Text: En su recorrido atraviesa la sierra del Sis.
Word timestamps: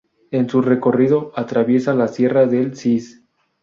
En 0.31 0.49
su 0.49 0.63
recorrido 0.63 1.31
atraviesa 1.35 1.93
la 1.93 2.07
sierra 2.07 2.47
del 2.47 2.75
Sis. 2.75 3.23